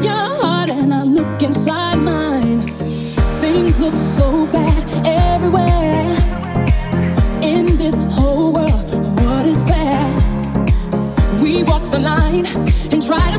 [0.00, 2.60] Your heart and I look inside mine.
[3.40, 6.06] Things look so bad everywhere
[7.42, 8.90] in this whole world.
[9.20, 10.06] What is fair?
[11.42, 12.46] We walk the line
[12.92, 13.38] and try to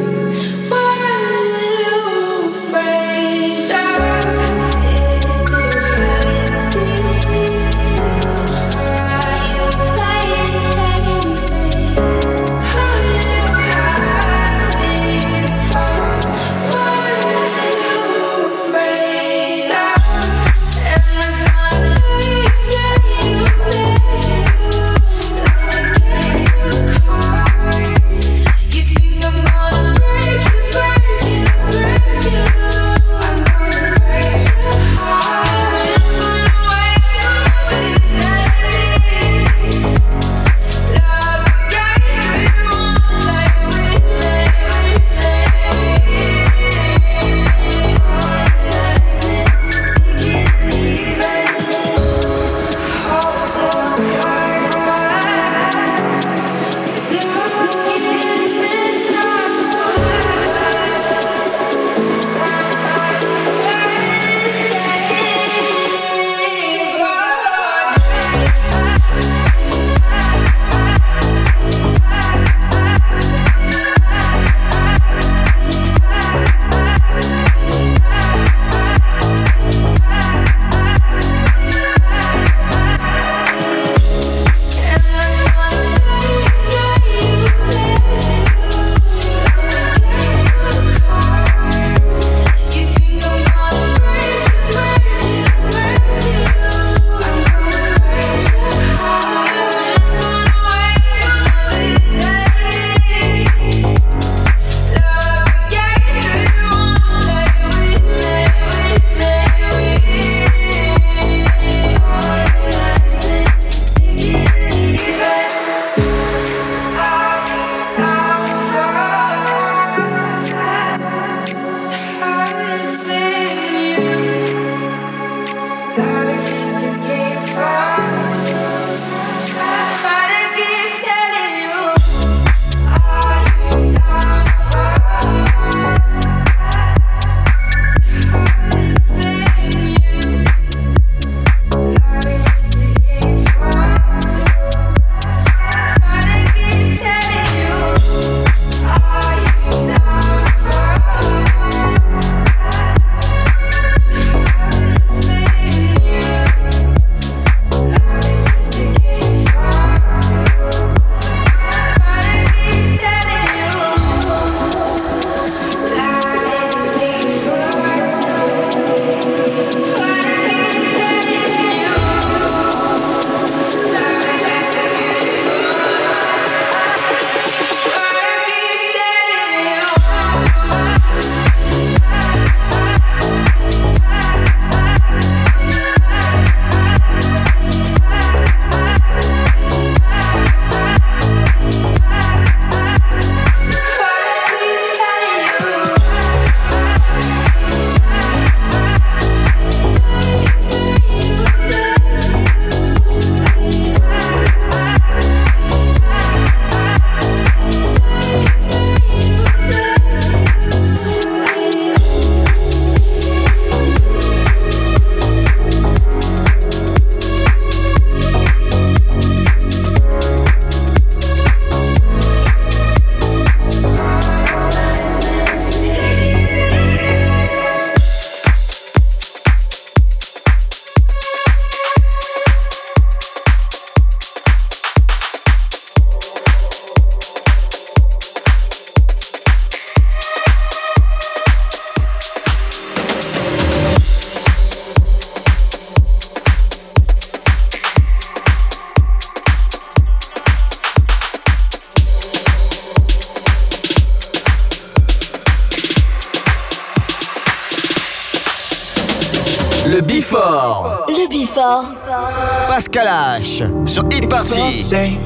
[262.91, 263.63] Pascal H.
[263.85, 265.17] Sur Hit Party.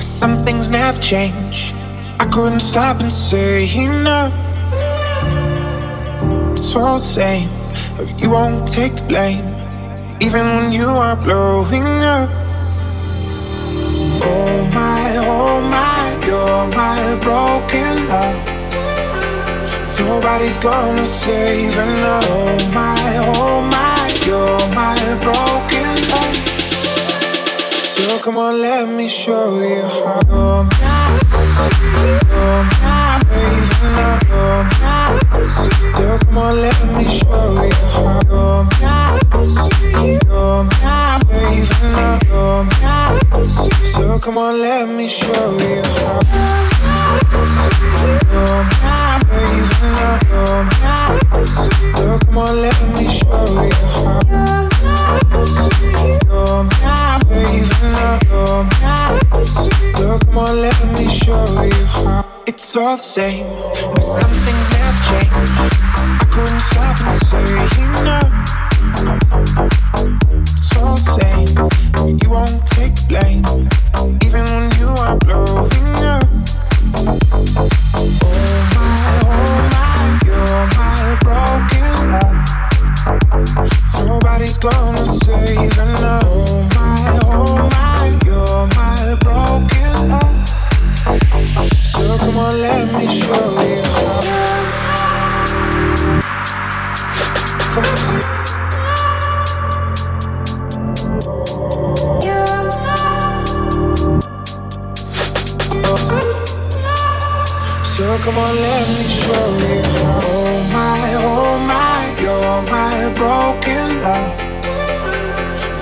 [0.00, 1.72] Some things never change.
[2.20, 4.30] I couldn't stop and say no.
[6.52, 7.48] It's all the same.
[8.18, 9.44] You won't take the blame,
[10.20, 12.28] even when you are blowing up.
[14.22, 18.36] Oh my, oh my, you're my broken love.
[19.98, 22.20] Nobody's gonna save her.
[22.28, 25.85] Oh my, oh my, you're my broken.
[27.96, 30.68] So come on, let me show you how
[35.98, 38.20] you're come on, let me show you how.
[43.82, 46.75] So come on, let me show you how
[62.56, 63.46] it's all the same.
[63.92, 65.30] But some things never change.
[65.94, 67.44] I couldn't stop and say
[68.04, 68.18] no.
[70.42, 71.48] It's all the same.
[72.18, 73.44] You won't take blame,
[74.24, 76.55] even when you are blowing up.
[92.58, 94.35] Let me show you how.
[108.26, 109.82] Come on, let me show you.
[110.26, 114.34] Oh my, oh my, you're my broken love.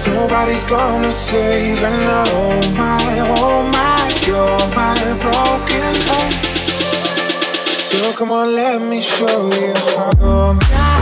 [0.06, 2.24] Nobody's gonna save now.
[2.28, 6.34] Oh my, oh my, you're my broken love.
[7.88, 10.52] So come on, let me show you how.
[10.52, 10.93] My,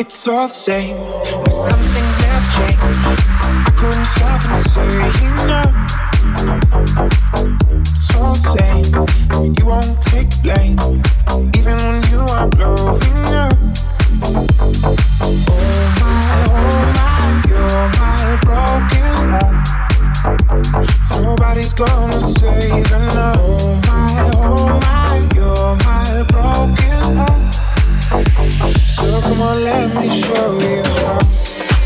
[0.00, 2.78] It's all the same, but some things never change.
[3.42, 4.88] I couldn't stop and say.
[7.80, 8.88] It's all the same.
[9.54, 10.78] You won't take blame,
[11.56, 13.52] even when you are blowing up.
[15.20, 15.34] Oh
[16.00, 16.16] my,
[16.48, 19.77] oh my, you're my broken.
[21.22, 22.86] Nobody's gonna save.
[22.92, 27.54] Oh my, oh my, you're my broken love.
[28.86, 31.77] So come on, let me show you how.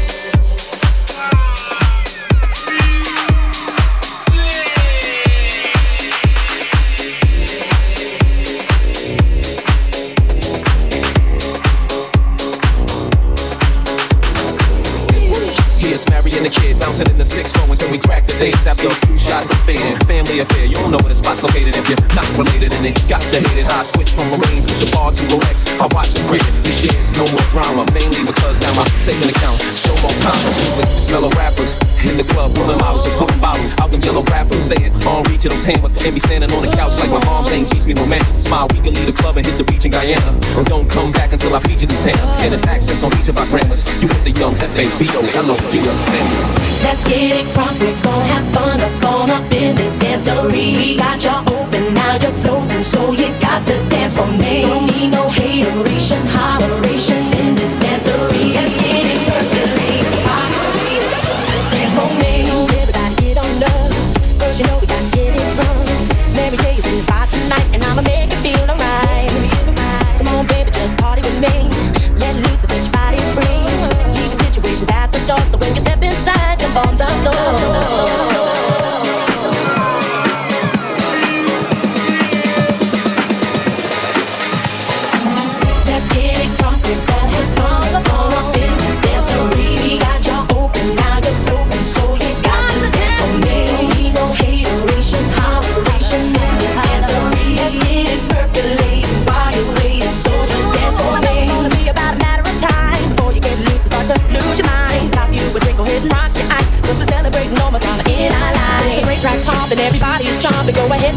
[16.33, 18.97] And the kid bouncing in the six and so we crack the dates after a
[19.05, 20.01] few shots of fading.
[20.09, 22.73] Family affair, you don't know where the spot's located if you're not related.
[22.73, 23.69] And it got the hate it.
[23.69, 25.69] I switch from Marines with the bar to Rolex.
[25.77, 26.41] I watch them grin.
[26.65, 30.57] This year's no more drama, mainly because now my saving account show more commas.
[30.81, 31.77] With these mellow rappers
[32.09, 33.93] in the club, pulling models and putting bottles out.
[33.93, 36.97] Them yellow rappers staying on reach of those hammer and be standing on the couch
[36.97, 38.49] like my mom's ain't teach me romance.
[38.49, 40.33] Smile, we can leave the club and hit the beach in Guyana.
[40.57, 42.17] Or don't come back until I feature this town.
[42.41, 43.85] And it's accents on each of our grammars.
[44.01, 46.22] You with the young F-A-B-O-L-O, you understand?
[46.83, 50.99] Let's get it crunk, we're gon' have fun up on up in this dancery.
[50.99, 54.63] Got you open, now you're floating, so you got to dance for me.
[54.63, 58.55] Don't need no hateration, holleration in this dancery.
[58.55, 58.82] Let's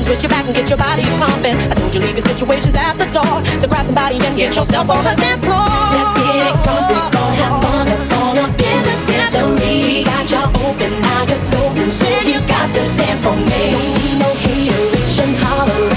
[0.06, 1.58] twist your back and get your body pumping.
[1.58, 3.42] I told you leave your situations at the door.
[3.58, 5.66] So grab somebody and get yourself on the dance floor.
[5.66, 10.06] Let's get it comfy, gonna have fun, gonna build this dancery.
[10.06, 13.62] Got you open, now you're floating, said you got to dance for me.
[13.74, 15.95] Don't need no hateration, hollering.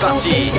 [0.00, 0.49] 放弃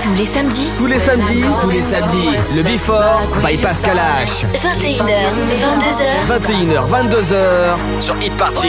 [0.00, 0.72] Tous les samedis.
[0.76, 1.42] Tous les samedis.
[1.60, 2.30] Tous les samedis.
[2.54, 5.28] Le Before by Pascal 21h,
[6.28, 6.40] 22h.
[6.40, 8.68] 21h, 22h sur Hit Party.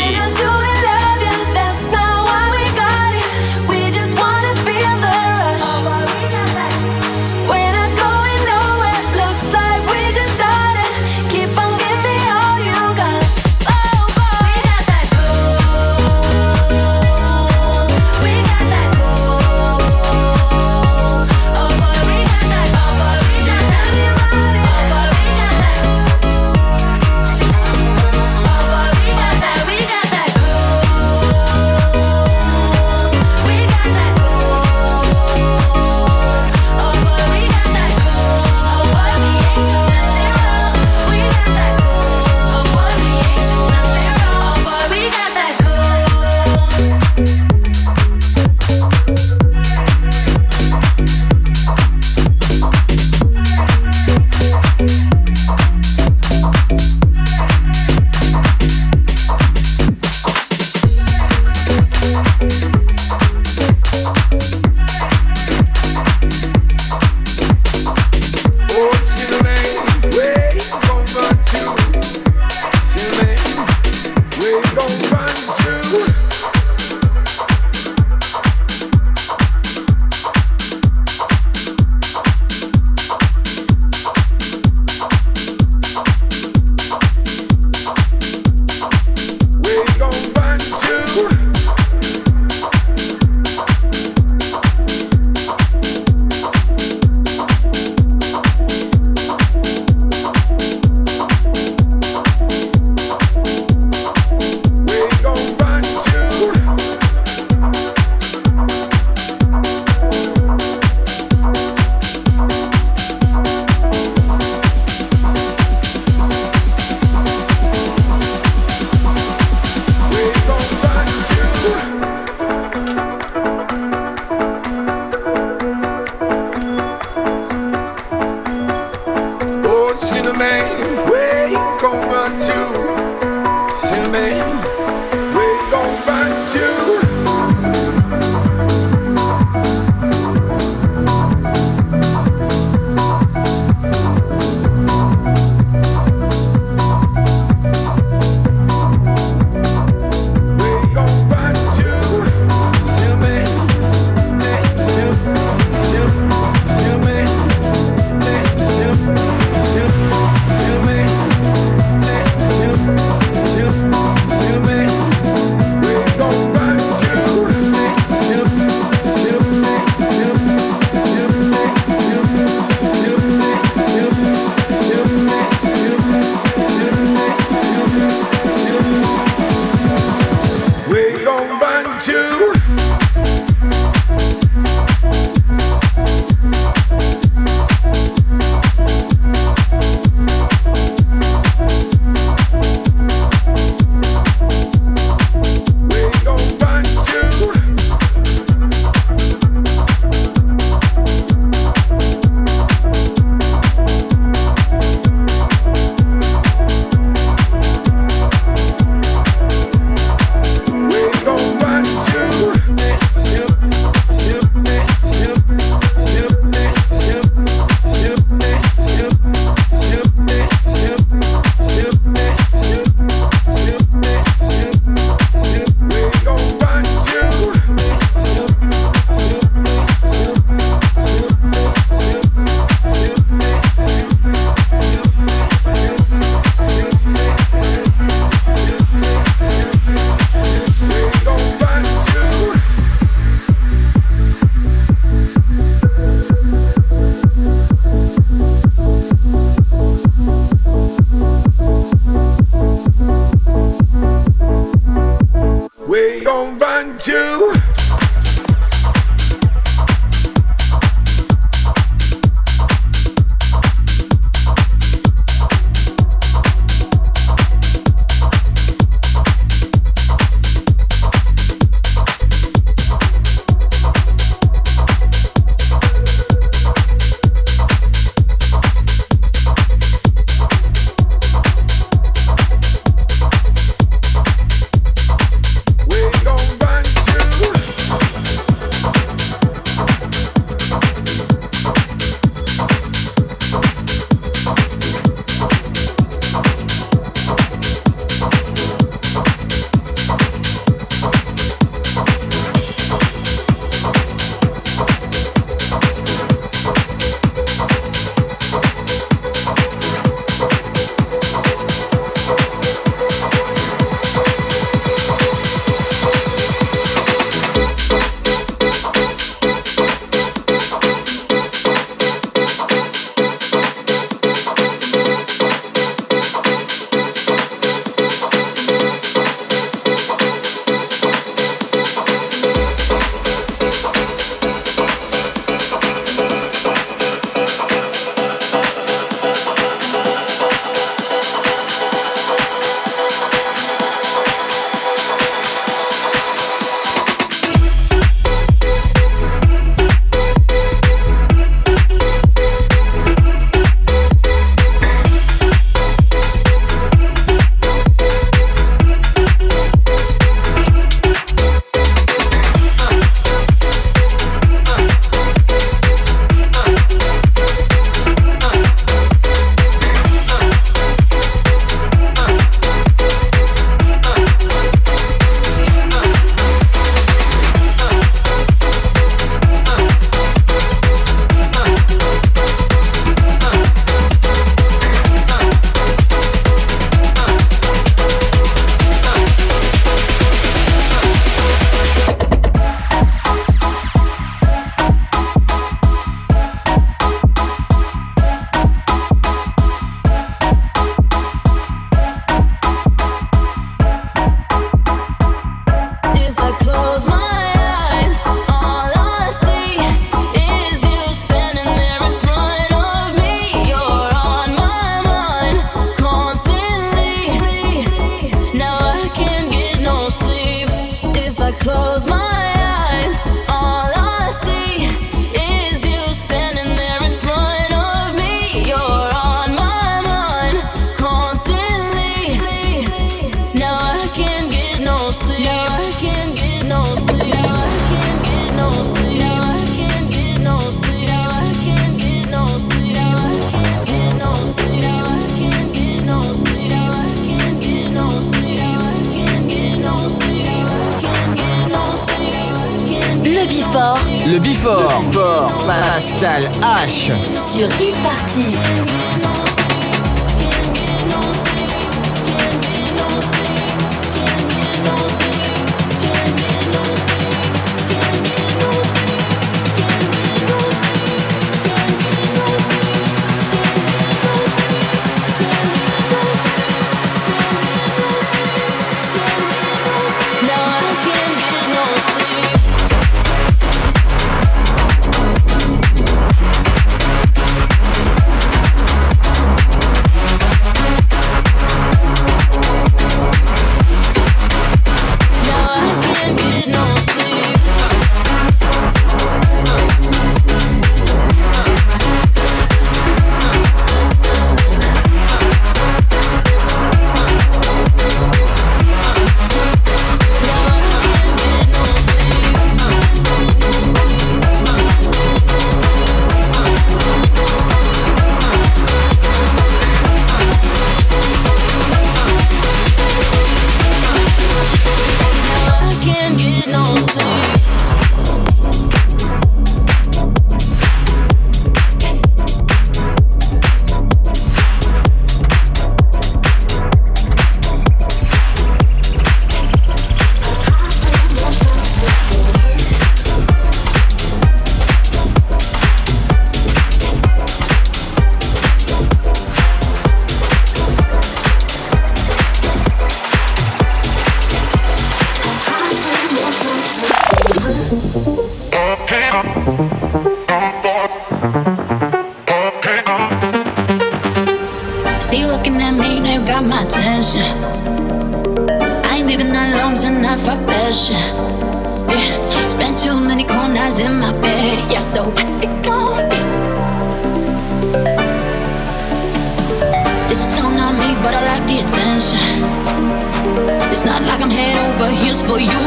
[584.39, 585.79] like I'm head over heels for you.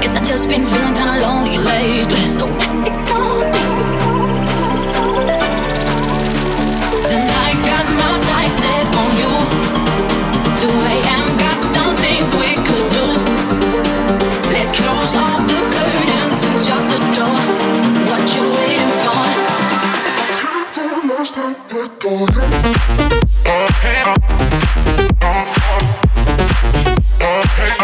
[0.00, 2.21] Guess I just been feeling kinda lonely lately.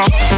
[0.01, 0.38] huh?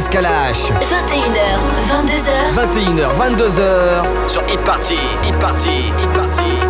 [0.00, 0.72] Pascal H.
[0.80, 2.54] 21h, 22h.
[2.56, 4.28] 21h, 22h.
[4.28, 4.96] Sur Hit Party.
[5.22, 6.69] Hit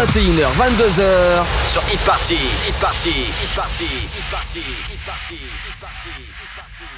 [0.00, 1.44] 21h, 22h.
[1.68, 2.34] Sur Hit Party.
[2.34, 3.10] Hit Party.
[3.10, 3.80] Hit Party.